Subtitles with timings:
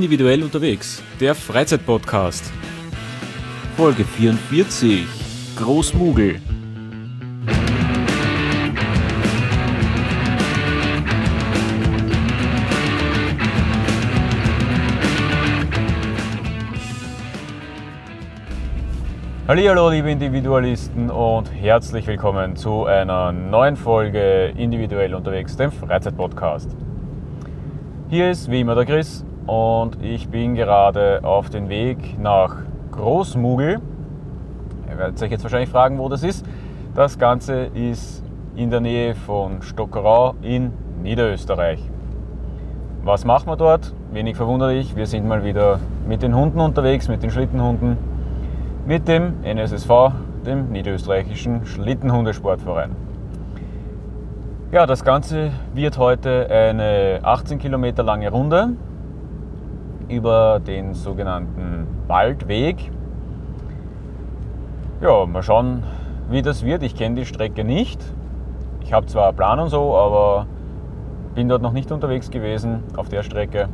[0.00, 2.50] Individuell unterwegs, der Freizeitpodcast.
[3.76, 5.04] Folge 44
[5.56, 6.40] Großmugel.
[19.46, 26.74] Hallo, liebe Individualisten und herzlich willkommen zu einer neuen Folge Individuell unterwegs, dem Freizeitpodcast.
[28.08, 32.56] Hier ist wie immer der Chris und ich bin gerade auf dem Weg nach
[32.92, 33.80] Großmugel.
[34.90, 36.44] Ihr werdet euch jetzt wahrscheinlich fragen, wo das ist.
[36.94, 38.24] Das Ganze ist
[38.56, 41.80] in der Nähe von Stockerau in Niederösterreich.
[43.02, 43.94] Was machen wir dort?
[44.12, 47.96] Wenig verwunderlich, wir sind mal wieder mit den Hunden unterwegs, mit den Schlittenhunden,
[48.86, 50.12] mit dem NSSV,
[50.44, 52.90] dem Niederösterreichischen Schlittenhundesportverein.
[54.72, 58.70] Ja, das Ganze wird heute eine 18 Kilometer lange Runde
[60.10, 62.90] über den sogenannten Waldweg.
[65.00, 65.84] Ja, mal schauen,
[66.28, 66.82] wie das wird.
[66.82, 68.02] Ich kenne die Strecke nicht.
[68.82, 70.46] Ich habe zwar einen Plan und so, aber
[71.34, 73.68] bin dort noch nicht unterwegs gewesen auf der Strecke.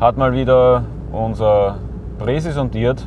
[0.00, 1.76] Hat mal wieder unser
[2.18, 3.06] Präsi sondiert.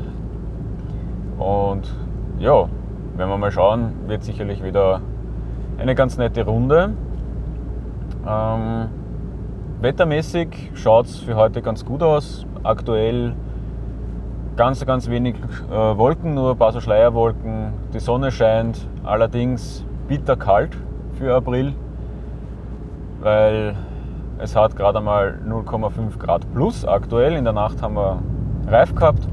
[1.37, 1.93] Und
[2.37, 2.69] ja,
[3.17, 5.01] wenn wir mal schauen, wird sicherlich wieder
[5.77, 6.91] eine ganz nette Runde.
[8.27, 8.87] Ähm,
[9.85, 12.47] Wettermäßig schaut es für heute ganz gut aus.
[12.63, 13.35] Aktuell
[14.55, 15.35] ganz, ganz wenig
[15.69, 17.71] äh, Wolken, nur ein paar so Schleierwolken.
[17.93, 20.75] Die Sonne scheint, allerdings bitter kalt
[21.19, 21.75] für April,
[23.19, 23.75] weil
[24.39, 27.35] es hat gerade einmal 0,5 Grad plus aktuell.
[27.35, 28.23] In der Nacht haben wir
[28.67, 29.27] Reif gehabt,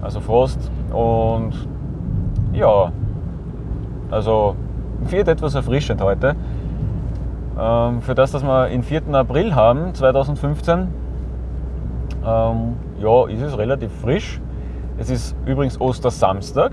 [0.00, 0.70] also Frost.
[0.92, 1.54] Und
[2.52, 2.92] ja,
[4.12, 4.54] also
[5.00, 6.36] wird etwas erfrischend heute.
[7.58, 9.12] Ähm, für das, dass wir den 4.
[9.12, 10.88] April haben, 2015,
[12.24, 14.40] ähm, ja, ist es relativ frisch.
[14.98, 16.72] Es ist übrigens Ostersamstag.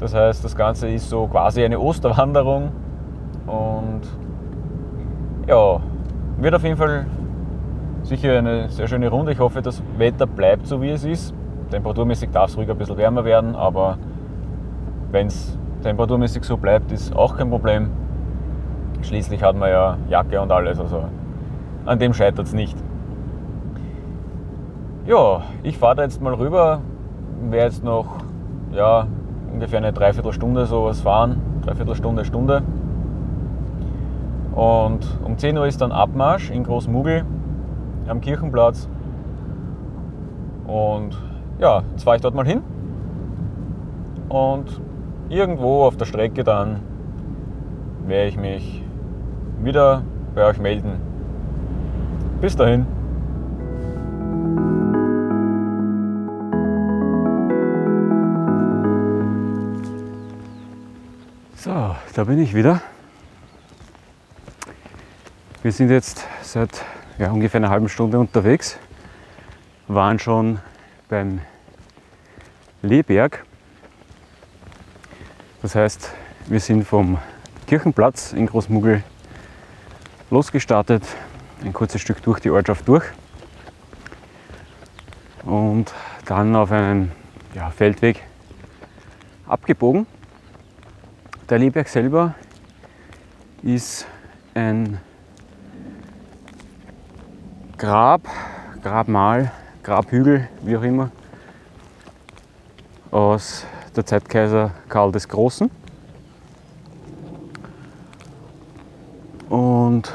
[0.00, 2.72] Das heißt, das Ganze ist so quasi eine Osterwanderung.
[3.46, 4.02] Und
[5.46, 5.80] ja,
[6.38, 7.06] wird auf jeden Fall
[8.02, 9.32] sicher eine sehr schöne Runde.
[9.32, 11.34] Ich hoffe, das Wetter bleibt so, wie es ist.
[11.70, 13.98] Temperaturmäßig darf es ruhig ein bisschen wärmer werden, aber
[15.10, 17.90] wenn es temperaturmäßig so bleibt, ist auch kein Problem.
[19.04, 21.04] Schließlich hat man ja Jacke und alles, also
[21.84, 22.76] an dem scheitert es nicht.
[25.06, 26.80] Ja, ich fahre da jetzt mal rüber,
[27.42, 28.06] werde jetzt noch
[28.72, 29.06] ja,
[29.52, 32.62] ungefähr eine Dreiviertelstunde sowas fahren, Dreiviertelstunde, Stunde.
[34.54, 37.24] Und um 10 Uhr ist dann Abmarsch in Großmugel
[38.08, 38.88] am Kirchenplatz.
[40.66, 41.18] Und
[41.58, 42.62] ja, jetzt fahre ich dort mal hin.
[44.30, 44.80] Und
[45.28, 46.80] irgendwo auf der Strecke dann
[48.06, 48.83] werde ich mich
[49.64, 50.02] wieder
[50.34, 51.00] bei euch melden.
[52.40, 52.86] Bis dahin.
[61.56, 62.82] So, da bin ich wieder.
[65.62, 66.84] Wir sind jetzt seit
[67.18, 68.78] ja, ungefähr einer halben Stunde unterwegs,
[69.88, 70.58] waren schon
[71.08, 71.40] beim
[72.82, 73.46] Lehberg.
[75.62, 76.10] Das heißt,
[76.48, 77.16] wir sind vom
[77.66, 79.02] Kirchenplatz in Großmugel
[80.34, 81.04] losgestartet,
[81.62, 83.04] ein kurzes Stück durch die Ortschaft durch
[85.44, 87.12] und dann auf einen
[87.54, 88.20] ja, Feldweg
[89.46, 90.08] abgebogen.
[91.48, 92.34] Der Leberg selber
[93.62, 94.08] ist
[94.54, 94.98] ein
[97.78, 98.22] Grab,
[98.82, 99.52] Grabmal,
[99.84, 101.12] Grabhügel, wie auch immer,
[103.12, 103.64] aus
[103.94, 105.70] der Zeit Kaiser Karl des Großen.
[109.94, 110.12] Und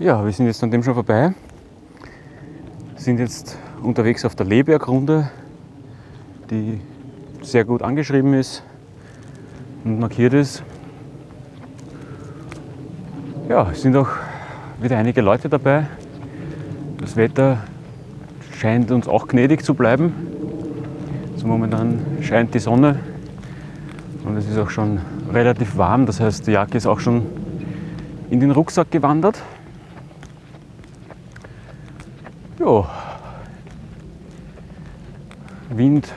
[0.00, 1.32] ja, wir sind jetzt an dem schon vorbei.
[2.96, 5.30] Sind jetzt unterwegs auf der Lehbergrunde,
[6.50, 6.78] die
[7.40, 8.62] sehr gut angeschrieben ist
[9.82, 10.62] und markiert ist.
[13.48, 14.10] Ja, es sind auch
[14.78, 15.86] wieder einige Leute dabei.
[16.98, 17.64] Das Wetter
[18.58, 20.12] scheint uns auch gnädig zu bleiben.
[21.32, 23.00] Also momentan scheint die Sonne
[24.26, 25.00] und es ist auch schon
[25.32, 26.04] relativ warm.
[26.04, 27.47] Das heißt, die Jacke ist auch schon
[28.30, 29.40] in den Rucksack gewandert.
[32.58, 32.88] Ja.
[35.70, 36.12] Wind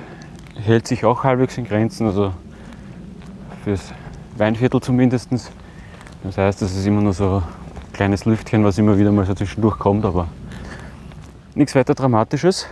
[0.55, 2.33] hält sich auch halbwegs in Grenzen, also
[3.63, 3.93] fürs
[4.37, 5.29] Weinviertel zumindest.
[6.23, 9.33] Das heißt, es ist immer nur so ein kleines Lüftchen, was immer wieder mal so
[9.33, 10.27] zwischendurch kommt, aber
[11.55, 12.67] nichts weiter Dramatisches.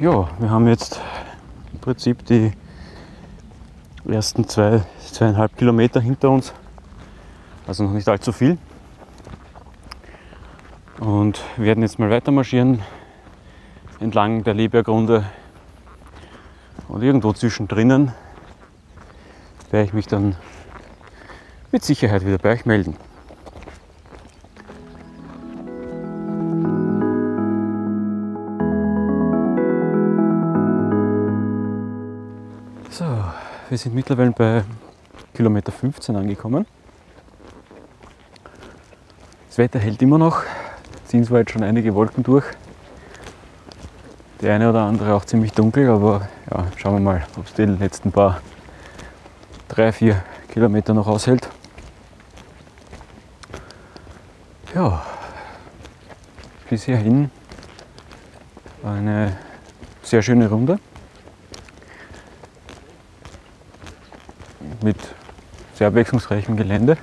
[0.00, 1.00] Ja, wir haben jetzt
[1.72, 2.52] im Prinzip die
[4.08, 4.82] ersten zwei,
[5.12, 6.52] zweieinhalb Kilometer hinter uns.
[7.66, 8.58] Also noch nicht allzu viel.
[10.98, 12.82] Und werden jetzt mal weiter marschieren
[14.00, 15.24] entlang der Lebergrunde.
[16.88, 18.12] Und irgendwo zwischendrin
[19.70, 20.36] werde ich mich dann
[21.70, 22.96] mit Sicherheit wieder bei euch melden.
[33.78, 34.64] Wir sind mittlerweile bei
[35.32, 36.66] Kilometer 15 angekommen.
[39.46, 40.42] Das Wetter hält immer noch,
[41.06, 42.44] ziehen zwar jetzt schon einige Wolken durch.
[44.40, 47.66] Die eine oder andere auch ziemlich dunkel, aber ja, schauen wir mal, ob es die
[47.66, 48.40] letzten paar
[49.68, 51.48] drei, vier Kilometer noch aushält.
[54.74, 55.04] Ja,
[56.68, 57.30] bis hierhin
[58.82, 59.38] eine
[60.02, 60.80] sehr schöne Runde
[64.88, 64.96] mit
[65.74, 66.96] sehr abwechslungsreichem Gelände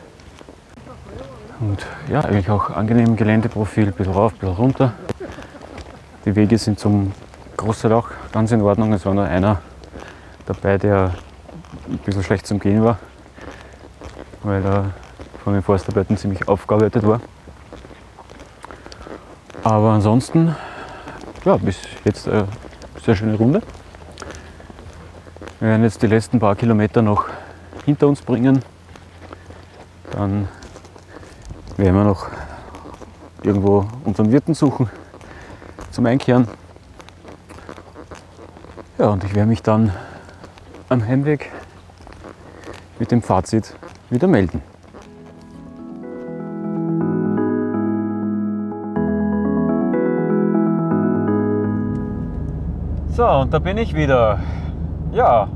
[1.60, 4.94] und ja, eigentlich auch angenehmem Geländeprofil, ein bisschen rauf, ein bisschen runter.
[6.26, 7.12] Die Wege sind zum
[7.58, 8.92] Großteil auch ganz in Ordnung.
[8.92, 9.62] Es war nur einer
[10.48, 11.14] dabei, der
[11.88, 12.98] ein bisschen schlecht zum Gehen war,
[14.42, 14.86] weil er
[15.44, 17.22] von den Forstarbeiten ziemlich aufgearbeitet war.
[19.64, 20.56] Aber ansonsten,
[21.46, 22.48] ja, bis jetzt eine
[23.06, 23.62] sehr schöne Runde.
[25.60, 27.30] Wir werden jetzt die letzten paar Kilometer noch
[27.84, 28.64] hinter uns bringen.
[30.12, 30.48] Dann
[31.78, 32.28] werden wir noch
[33.44, 34.90] irgendwo unseren Wirten suchen
[35.92, 36.48] zum Einkehren.
[38.98, 39.92] Ja, und ich werde mich dann
[40.90, 41.52] am Heimweg
[42.98, 43.76] mit dem Fazit
[44.10, 44.62] wieder melden.
[53.10, 54.40] So, und da bin ich wieder.
[55.14, 55.48] Ja,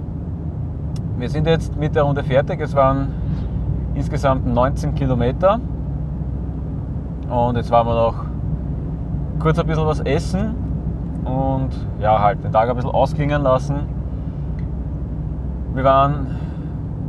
[1.20, 2.62] wir sind jetzt mit der Runde fertig.
[2.62, 3.10] Es waren
[3.94, 5.60] insgesamt 19 Kilometer.
[7.30, 8.26] Und jetzt waren wir noch
[9.40, 10.56] kurz ein bisschen was essen
[11.26, 11.70] und
[12.02, 13.76] ja, halt den Tag ein bisschen ausklingen lassen.
[15.74, 16.36] Wir waren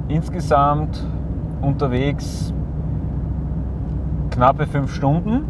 [0.08, 1.06] insgesamt
[1.62, 2.52] unterwegs
[4.30, 5.44] knappe fünf Stunden.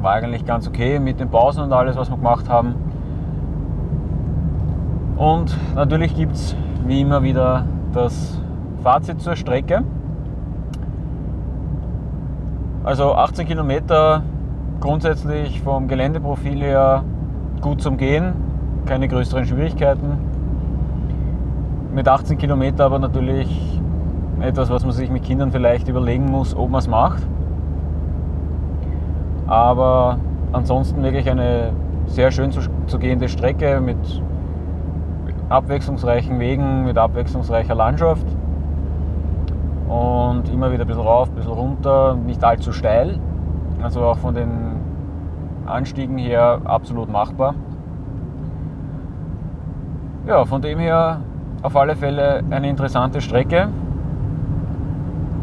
[0.00, 2.74] War eigentlich ganz okay mit den Pausen und alles, was wir gemacht haben.
[5.16, 6.56] Und natürlich gibt es
[6.86, 8.40] wie immer wieder das
[8.82, 9.82] Fazit zur Strecke.
[12.84, 14.22] Also 18 Kilometer
[14.80, 17.04] grundsätzlich vom Geländeprofil her
[17.60, 18.32] gut zum Gehen,
[18.86, 20.18] keine größeren Schwierigkeiten.
[21.94, 23.80] Mit 18 Kilometer aber natürlich
[24.40, 27.22] etwas, was man sich mit Kindern vielleicht überlegen muss, ob man es macht.
[29.46, 30.18] Aber
[30.52, 31.72] ansonsten wirklich eine
[32.06, 33.98] sehr schön zu, zu gehende Strecke mit
[35.52, 38.26] abwechslungsreichen Wegen, mit abwechslungsreicher Landschaft.
[39.88, 43.18] Und immer wieder ein bisschen rauf, ein bisschen runter, nicht allzu steil.
[43.82, 44.48] Also auch von den
[45.66, 47.54] Anstiegen her absolut machbar.
[50.26, 51.20] Ja, von dem her
[51.62, 53.68] auf alle Fälle eine interessante Strecke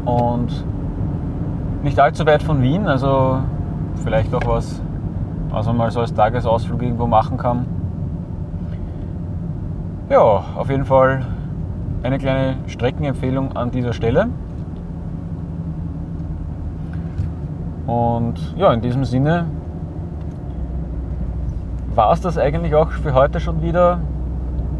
[0.05, 0.65] und
[1.83, 3.39] nicht allzu weit von Wien, also
[4.03, 4.81] vielleicht auch was,
[5.50, 7.65] was man mal so als Tagesausflug irgendwo machen kann.
[10.10, 11.24] Ja, auf jeden Fall
[12.01, 14.28] eine kleine Streckenempfehlung an dieser Stelle.
[17.86, 19.46] Und ja, in diesem Sinne
[21.94, 24.00] war es das eigentlich auch für heute schon wieder.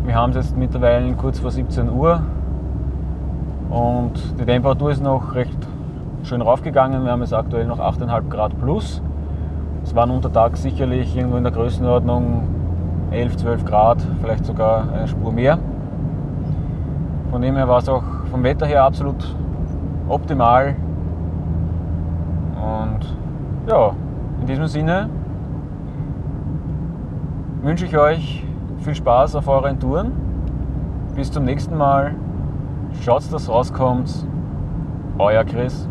[0.04, 2.24] Wir haben es jetzt mittlerweile kurz vor 17 Uhr
[3.70, 5.60] und die Temperatur ist noch recht
[6.24, 7.04] schön raufgegangen.
[7.04, 9.04] Wir haben jetzt aktuell noch 8,5 Grad plus.
[9.84, 12.59] Es waren untertags sicherlich irgendwo in der Größenordnung
[13.12, 15.58] 11, 12 Grad, vielleicht sogar eine Spur mehr.
[17.32, 19.36] Von dem her war es auch vom Wetter her absolut
[20.08, 20.75] optimal.
[22.56, 23.16] Und
[23.68, 23.92] ja,
[24.42, 25.10] in diesem Sinne
[27.62, 28.46] wünsche ich euch
[28.80, 30.12] viel Spaß auf euren Touren.
[31.16, 32.16] Bis zum nächsten Mal.
[33.01, 34.25] Schaut, dass rauskommt.
[35.18, 35.88] Euer Chris.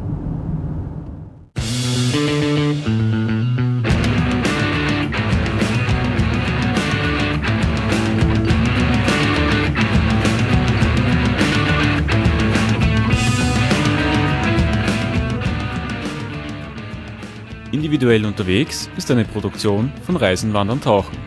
[17.98, 21.18] Individuell unterwegs ist eine Produktion von Reisen, Wandern, Tauchen.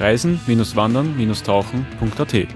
[0.00, 2.48] Reisen-Wandern-Tauchen.at